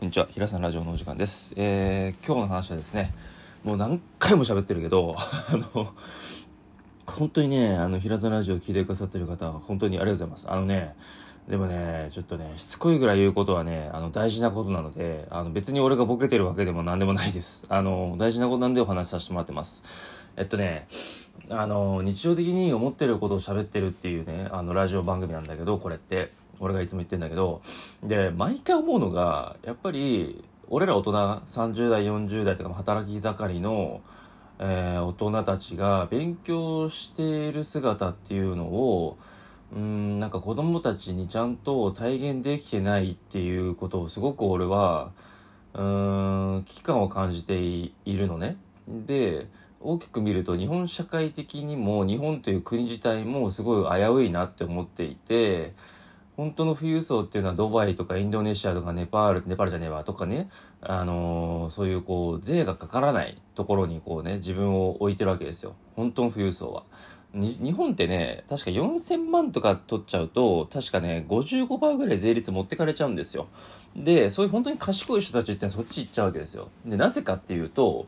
[0.00, 0.28] こんにちは。
[0.32, 1.52] 平さんラジオのお時間です。
[1.58, 3.12] えー、今日の話はですね、
[3.62, 5.92] もう何回も喋ってるけど、 あの、
[7.06, 10.50] 本当にね、あの、平さんラジオ聞いてくださってる方、本当にありがとうございます。
[10.50, 10.96] あのね、
[11.48, 17.66] でもね、ちょっとね、しつこいぐらい言うことはね、あの、大事なことなので、あの、別に俺がボケてるわけでも何でもないです。
[17.68, 19.84] あの、大事なことなんでお話しさせてもらってます。
[20.34, 20.88] えっとね、
[21.50, 26.32] あの、日常的に思ってることを喋ってるっていうね、あの、ラジオ番組なんだけど、これって。
[26.60, 27.62] 俺がいつも言ってんだけど、
[28.02, 34.02] で、毎回思うのが、やっぱり、俺ら大人、30代、40代とか働き盛りの、
[34.60, 39.18] えー、大人たちが勉強している姿っていうのを、
[39.74, 45.12] うん、なんか子供たちにちゃんと体現できてないっていうことをすごく俺は、
[45.74, 48.56] うん、危機感を感じているのね。
[48.86, 49.46] で、
[49.80, 55.74] 大きく見ると日本社会的にも日本という国自体もすごい危ういなって思っていて、
[56.40, 60.48] 本当の富裕層っていうのはドバイとかインドネシアとかネパール、ネパールじゃねえわとかね、
[60.80, 65.74] あのー、そういうこう、税がかからないところにこうね、自分を置いてるわけですよ。
[65.96, 66.84] 本当の富裕層は。
[67.34, 73.46] 日本ってね、確か4000万とか取っちゃうと、確かね、55%ぐらい税率持ってかれちゃうんですよ。
[73.94, 76.70] で、そういう本当に賢い人たちってそっち行っちゃうわけですよ。
[76.86, 78.06] で、なぜかっていうと、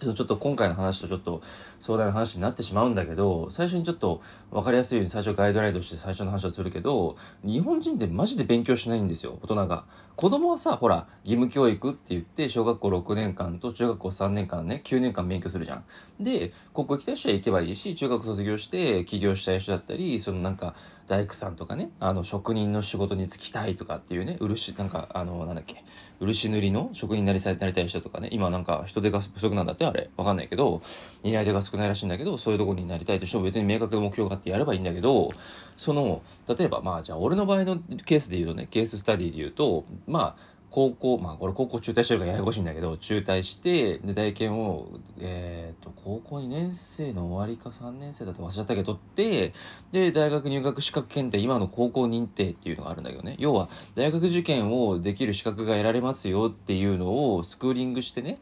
[0.00, 1.42] ちょっと今回の話とちょっと
[1.78, 9.84] 壮大な話になってしまうんだけど、最初にちょっと分かりやすいように最初ガイドラインとして最初の話をするけど、日本人ってマジで勉強しないんですよ、大人が。
[10.16, 15.84] 子供はさ、ほら、義務教育って言って、小学校6年間と中学校3年間ね、9年間勉強するじゃん。
[16.20, 20.74] で、高校行きたい人は行けばいいし、中学卒業して起業したい人だったり、そのなんか、
[21.10, 25.82] 大工さんとかね、あの、職人の仕事に就きたいとかっていうね、漆、なんか、あの、なんだっけ、
[26.20, 30.82] 漆塗りの職人になりなりたい人とかね、今なんか人手が不足なんだってあれ、わかんないけど、
[31.24, 35.30] 担い手が少ないらしいんだけど、そういうとこになりたいとしても別に明確な目標があってやればいいんだけど、
[35.76, 49.52] その、例えばまあじゃあ俺の場合のケースで言うとね、ケーススタディで言うと、まあ、高校、まあ、これ高校中退してるからややこしいんだけど、中退して、で、大研を、えっ、ー、と、高校2年生の終わりか3年生だと忘れちゃったけど、取って、
[49.90, 53.36] で、大学入学資格検定、今の高校認定っていうのがあるんだけどね。
[53.38, 58.38] 要は、大学受験をできる資格が得られますよっていうのをスクーリングしてね、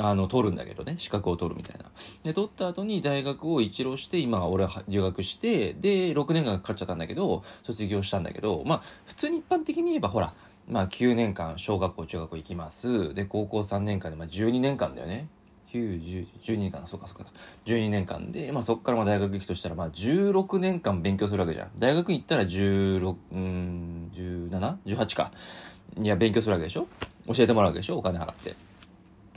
[0.00, 1.86] あの、取るんだけどね、資格を取るみたいな。
[2.22, 10.34] で、取った後に大学を一浪して、今、俺は留学して、で、6年間かかっちゃったんだけど、卒業したんだけど、まあ、普通に一般的に言えば、ほら、
[10.68, 15.28] まあ9年間小学校中学校行きますで高校3年間でまあ12年間だよね
[15.72, 17.26] 910 12年間そうかそうか
[17.66, 25.32] 12年間で、まあ、そこからまあ大学行くとしたらまあ16年間勉強するわけじゃん大学行ったら16うん 17?18 か
[26.00, 26.86] いや勉強するわけでしょ？
[27.26, 27.98] 教えてもらうわけでしょ？
[27.98, 28.54] お金払って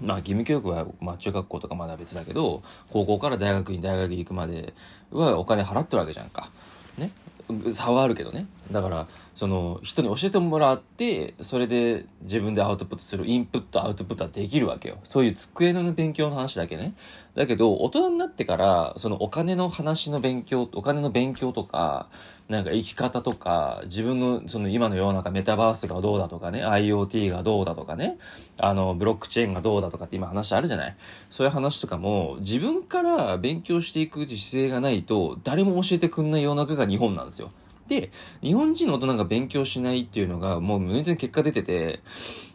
[0.01, 4.73] まあ義務教育は、まあ中学校とかまだ別だけど、高校から大学に大学行くまで
[5.11, 6.50] はお金払ってるわけじゃんか。
[6.97, 7.11] ね？
[7.73, 8.46] 差はあるけどね。
[8.72, 9.07] だから、
[9.40, 14.98] その、人に教えてもらって、それで自分でアウトプットする、インプット、アウトプットはできるわけよ。
[15.06, 16.94] そういう机の勉強の話だけね。
[17.36, 22.10] だけど、大人になってから、そのお金の話の勉強、お金の勉強とか、
[22.50, 28.18] なんか生き方とか、自分のその今の世の中メタバースがどうだとかね、IoT がどうだとかね、
[28.58, 30.96] あの、ブロックチェーンがどうだとかって今話あるじゃない
[31.30, 37.48] そういう話とかも、自分から勉強していく姿勢がないと、誰も教えてくんない世の中が日本なんですよ。
[37.90, 38.12] で、
[38.42, 42.00] 日本人の大人が勉強しないっていうのが、もう全然結果出てて、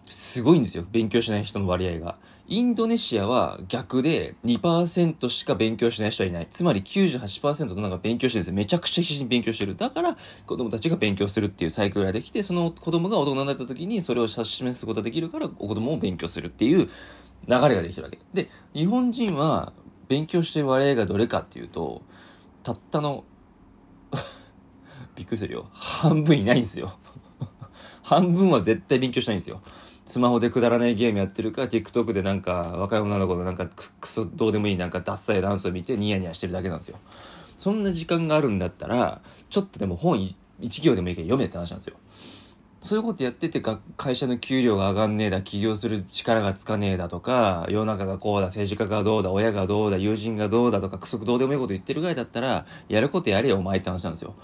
[0.08, 0.86] すごいんですよ。
[0.90, 2.16] 勉強しない人の割合が。
[2.46, 6.48] インドネシアは逆で2%しか勉強しない人はいない。
[6.50, 8.54] つまり98%の人が勉強してるんですよ。
[8.54, 9.74] めちゃくちゃ必死に勉強してる。
[9.76, 16.88] だから子供たちが勉強するっていうサイクルができて、その子供が大人になった時にそれを指し示すことができるから子供も勉強するっていう流
[17.48, 18.18] れができてるわけ。
[18.34, 19.72] で、日本人は
[20.08, 22.02] 勉強してる割合がどれかっていうと、
[22.62, 23.24] たったの
[25.16, 25.66] びっくりするよ。
[25.72, 26.96] 半分いないんですよ。
[28.02, 29.60] 半分は絶対勉強しないんですよ。
[30.06, 36.98] スマホでくだらないゲームやってるか、TikTok でなんか若い女の子のなんかクソどうでもいいなんかダッサいダンスを見てニヤニヤしてるだけなんですよ。
[37.56, 41.96] そんな時間があるんだったら、ちょっとでも本一行でもいいけど読めって話なんですよ。
[42.84, 43.62] そういうことやってて
[43.96, 54.34] 会社の給料が上がんねえだ、起業する力がつかねえだとか、世の中がこうだ、政治家がどうだ、親がどうだ、友人がどうだとか、くそくどうでもいいこと言ってるぐらいだったら、やることやれよ、お前って話なんですよ。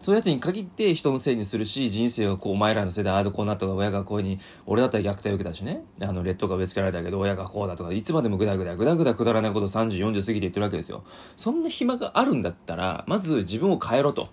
[0.00, 11.02] そういうやつに限って人のせいにするし、人生はこう、お前らのせいでああこうなったとか、親がこういうに、俺だったら虐待を受けたしね、あの、劣等が植え付けられたけど、親がこうだとか、いつまでもぐだぐだ、ぐだぐだくだらないこと30、40過ぎて言ってるわけですよ。
[11.36, 14.28] そんな暇があるんだったら、まず自分を変えろと。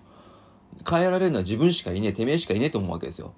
[0.88, 3.32] 変えられるのは自分しかいねえ、てめえしかいねえと思うわけですよ。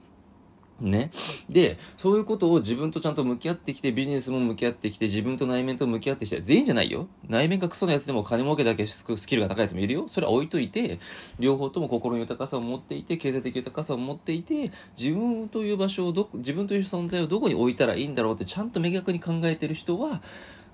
[0.81, 1.11] ね。
[1.49, 7.09] で、そういうことを自分とちゃんと向き合ってきて、ビジネスも向き合ってきて、自分と内面と向き合ってきて、全員じゃないよ。
[7.29, 10.05] 内面がクソなやつでも金儲けだけスキルが高いやつもいるよ。
[10.09, 11.01] それは置いといて、
[11.39, 20.23] 両方とも心の豊かさを持っていて、経済的豊かさを持っていて、自分という場所をど、自分という存在をどこに置いたらいいんだろうってちゃんと明確に考えてる人は、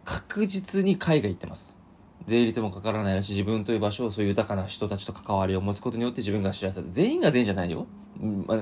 [0.04, 1.83] 確実に海外行ってます。
[2.26, 6.86] 税率もかからないし、自分という場所をそういう豊かな人たちと関わりを持つことによって自分が幸せだ。
[6.90, 7.86] 全員が全員じゃないよ。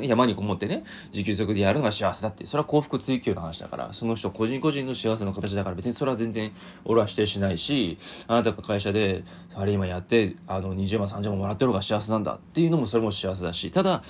[0.00, 2.46] 山にこもってね、自給自足でやるのが幸せだって。
[2.46, 6.50] それは幸福追求の話だから、その人個人個人の幸せの形だから別にそれは全然
[6.84, 14.02] 俺は否定しないし、あなたが会社でサラリーマンやって、あの20万30万もらってる方が幸せなんだっていうのもそれも幸せだし、ただ、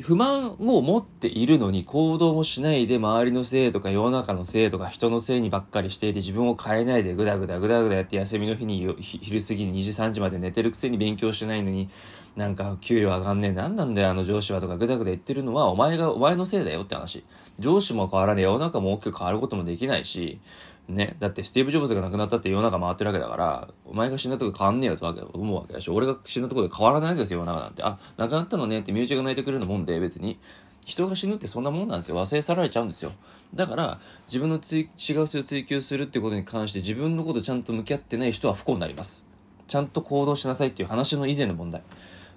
[0.00, 11.90] 不満を持っているのに行動もしないで周りのせいとか世の中のせいとか人のせいにばっかりしていて自分を変えないでぐだぐだぐだぐだやって休みの日に昼過ぎに2時3時まで寝てるくせに勉強しないのに
[12.36, 17.22] なんか給料上がんねえ何なんだよあの上司はとかぐだぐだ言ってるのはお前がお前のせいだよって話
[17.58, 18.40] 上司も変わらね。
[18.40, 20.40] え世の中も大きく変わることもできないし
[20.88, 27.82] ね、だってスティーブ・ジョブズが亡くなったって世の中回ってるわけだから、お前が死んだとこ変わんねえよと思うわけだし、俺が死んだとこで変わらないわけですよ、世の中なんて。
[27.82, 30.38] あ、亡くなったのねって身内が泣いてくれるのもんで、別に。
[30.84, 32.16] 人が死ぬってそんなもんなんですよ。
[32.16, 33.12] 忘れ去られちゃうんですよ。
[33.54, 39.24] だから、自分の違う性を追求するってことに関して自分のことちゃんと向き合ってない人は不幸になります。
[39.68, 41.82] ちゃんと行動しなさいっていう話の以前の問題。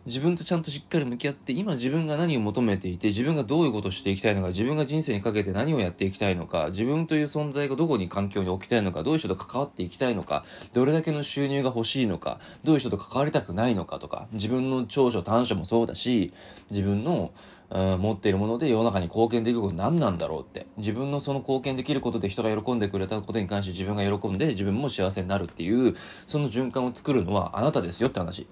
[0.05, 16.33] 自分とちゃんとしっかり向き合って今自分が何を求めていて自分がどういうことをしていきたいのか自分が人生にかけて何をやっていきたいのか自分という存在がどこに環境に置きたいのかどういう人と関わっていきたいのかどれだけの収入が欲しいのかどういう人と関わりたくないのかとか自分の長所短所もそうだし
[16.69, 17.31] 自分の、
[17.71, 25.95] 持っているもので世の中に貢献できること何なんだろうって自分のその貢献できることで人が喜んでくれたことに関して自分が喜んで自分も幸せになるっていう
[26.27, 28.47] その循環を作るのはあなたですよって話。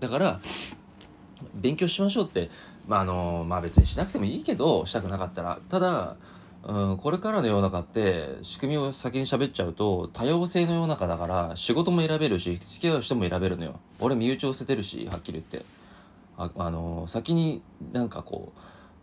[0.00, 0.40] だから
[1.54, 2.50] 勉強しましょうって、
[2.86, 5.58] まあ、あの、まあ別にしなくてもいいけど、したくなかったら。
[5.68, 6.16] ただ、
[6.64, 13.80] うん、これからの世の中って仕組みを先に喋っちゃうと多様性の世の中だから仕事も選べるし付き合う人も選べるのよ。
[14.00, 15.64] 俺身内を捨ててるしはっきり言って。
[16.36, 17.62] ああの先に
[17.92, 18.60] なんかこう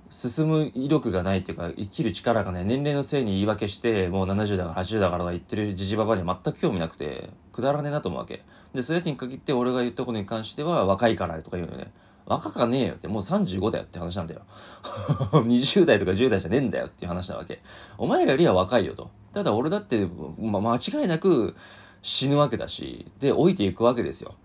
[0.09, 8.43] 進む威力がないっていうか生きる力がね年齢のせいに言い訳してもう70だから80だからとか言ってるじじばばには全く興味なくてくだらねえなと思うわけ。
[8.73, 11.91] でそういうやつに限って俺が言ったことに関しては若いからとか言うのね。
[12.25, 14.41] 若かねえよって、もう35だよって話なんだよ。
[15.31, 17.61] 20代とか10代じゃねえんだよっていう話なわけ。
[17.97, 19.11] お前らよりは若いよと。
[19.33, 20.07] ただ俺だって、
[20.39, 21.55] ま、間違いなく
[22.01, 24.35] 死ぬわけだし、で、老いていくわけですよ。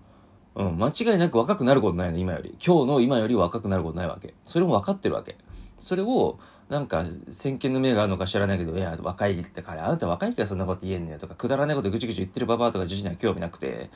[0.56, 2.56] うん、間違いなく若くなることないの、今より。
[2.64, 4.34] 今日の今より若くなることないわけ。
[4.44, 5.38] それも分かってるわけ。
[5.78, 6.38] それを、
[6.70, 13.90] なんか、先見の目があるのか知らないけど、いや、若いって彼、あなた若いからそんなこと言えんねよとか、くだらないことぐちぐち言ってるババアとか自身には興味なくて、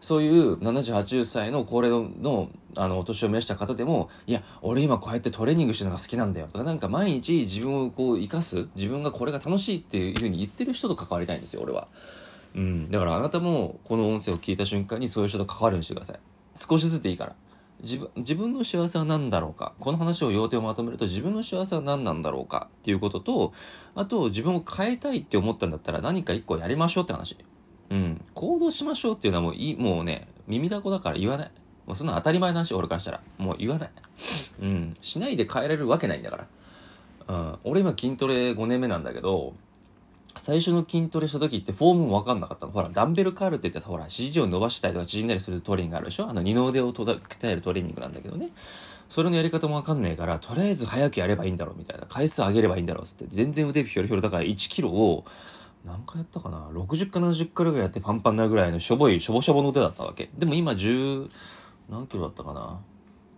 [0.00, 11.86] そういう70、80歳の高齢の、あの、お年を召した方でも、いや、俺今こうやってトレーニングしてるのが好きなんだよとか、なんか毎日自分をこう生かす、自分がこれが楽しいっていうふうに言ってる人と関わりたいんですよ、俺は。
[12.56, 12.90] うん。
[12.90, 16.18] だからあなたもこの音声を聞いた瞬間にそういう人と関わるようにしてください。
[16.56, 17.36] 少しずつでいいから。
[17.82, 19.74] 自分自分の幸せは何だろうか？
[19.80, 22.68] この話を要点をまとめると自分の幸せは何なんだろうか？
[22.78, 23.52] っていうことと
[23.94, 27.36] あと自分を変えたいって思ったんだったら何か一個やりましょうって話。
[27.90, 28.24] うん。
[28.34, 31.50] 行動しましょうっていうのはもういいもうね耳だこだから言わない。
[31.86, 33.20] もうそんな当たり前の話俺からしたら。
[33.38, 33.90] もう言わない。
[34.62, 34.96] うん。
[35.02, 36.46] しないで変えられるわけないんだから。
[37.28, 37.58] うん。
[37.64, 39.54] 俺今筋トレ5年目なんだけど
[40.38, 42.72] 最初の筋トレした時ってフォームも分かんなかったの。
[42.72, 46.28] ほら、ダンベルカールって言ったらほら、指示を伸ばしたりとか縮んだりするトレーニングあるでしょ？
[46.28, 48.50] あの二の腕を鍛えるトレーニングなんだけどね。
[49.08, 52.06] それのやり方も分かんないから、とりあえず早くやればいいんだろうみたいな。
[52.06, 55.24] 回数上げればいいんだろうっつって、全然腕ひょろひょろだから1キロを、
[55.84, 60.28] 何回やったかな ?60 か70回ぐらいやってパンパンなぐらいのしょぼい、しょぼしょぼの腕だったわけ。
[60.36, 61.30] でも今10、
[61.88, 62.80] 何キロだったかな？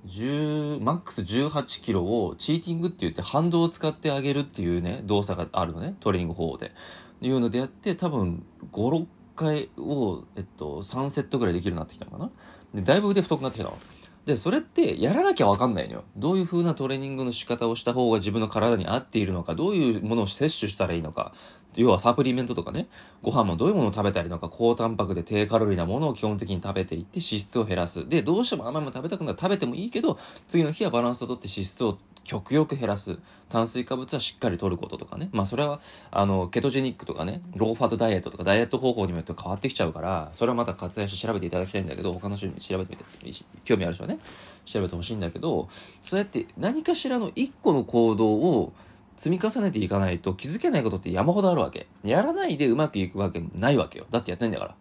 [0.07, 6.73] 10マックス18キロをチーティングって言って反動を使ってあげるっていうね動作があるのねトレーニング方法で。
[7.21, 12.31] いうのでやって多分56回を、えっと、3セットぐらいできるようになってきたのかな。
[12.75, 13.77] でだいぶ腕太くなってきたの。
[14.25, 16.05] でそれってやらなきゃ分かんないのよ。
[16.17, 21.33] どういう風なトレーニングの仕方をした方が自分の体に合っているのかどういうものを摂取したらいいのか。
[21.77, 22.89] 要はサプリメントとかね、
[23.23, 28.09] ご飯もどういうものを食べたりとか、高タンパクで低カロリーなものを基本的に食べていって脂質を減らす。
[28.09, 33.19] で、どうしても甘いもの食べたくなら食べてもいいけど、次の日はバランスをとって脂質を極力減らす。
[33.49, 35.31] 炭水化物はしっかり取ることとかね。
[35.33, 44.19] まあそれは、あの、ケトジェニックとかね、ローファットダイエットとかダイエット方法によって変わってきちゃうから、それはまた活用して調べていただきたいんだけど、他の人に調べてみて、興味ある人はね、
[44.67, 45.69] 調べてほしいんだけど、
[46.03, 48.73] そうやって何かしらの一個の行動を、
[49.19, 51.89] 積み重ねていかないと気づけないことって山ほどあるわけ。
[52.05, 54.07] やらないでうまくいくわけないわけよ。
[54.11, 54.75] だってやってないんだから。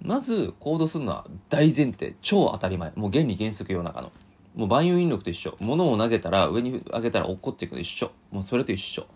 [0.00, 2.14] まず行動するのは大前提。
[2.22, 2.92] 超当たり前。
[2.94, 4.12] もう原理原則世の中の。
[4.54, 9.06] もう万有引力と一緒物を投げたら上に上げたら落っこっていくの一緒もうそれと一緒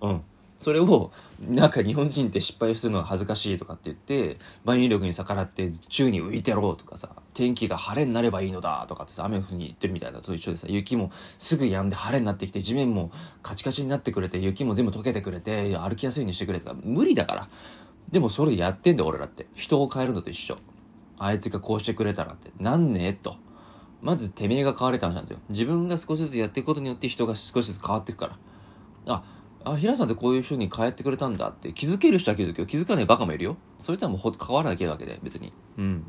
[0.00, 0.22] うん
[0.58, 13.10] それをなんか日本人って失敗するのが恥ずかしいとかって言って万有力に逆らって宙に浮いてろうとかさ天気が晴れになればいいのだとかってさ雨の日に言ってるみたいなと一緒でさ雪もすぐ止んで晴れになってきて地面も
[13.42, 17.48] カチカチになってくれて雪も全部溶けてくれて歩きやすいようにしてくれとか無理だから。
[18.10, 19.46] でもそれやってんだよ俺らって。
[19.54, 20.56] 人を変えるのと一緒。
[21.18, 22.52] あいつがこうしてくれたらって。
[22.60, 23.36] なんねえと。
[24.02, 25.38] まずてめえが変われた話なんですよ。
[25.48, 28.26] 自分が少しずつやっていくことによって人が少しずつ変わっていくか
[29.06, 29.14] ら。
[29.14, 29.24] あ
[29.64, 33.56] あ、平さんってこういう風に変えてくれたんだって気づける人は気づくけど気づかないバカもいるよ。
[33.78, 35.52] そいつはもうほ変わらなきゃいけないわけで、別に。
[35.78, 36.04] うん。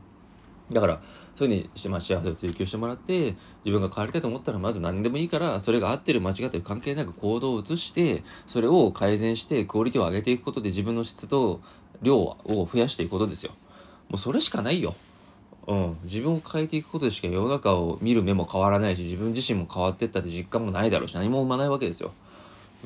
[0.71, 1.01] だから、
[1.35, 11.61] そういうふうにして、まあ、幸せを追求してもらって、自分が変わりたいと思ったら、まず何でもいいから、それが合ってる、間違ってる関係なく行動を移して、それを改善して、クオリティを上げていくことで、自分の質と
[12.01, 13.51] 量を増やしていくことですよ。
[14.09, 14.95] もうそれしかないよ。
[15.67, 15.97] うん。
[16.03, 22.13] 自分を変えていくことでしか世の中を見る目も変わらないし、自分自身も変わっていったって実感もないだろうし、何も生まないわけですよ。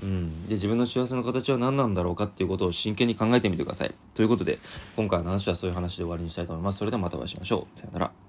[0.01, 3.93] うん、で自分の幸せの形は何なんだろうかっていうことを真剣に考えてみてください。
[4.13, 4.60] ということで
[4.96, 6.79] 今回の話はそういう話で終わりにしたいと思います。
[6.79, 7.79] それではまたお会いしましょう。
[7.79, 8.28] さよなら。